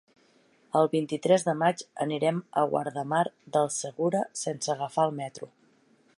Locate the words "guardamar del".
2.73-3.73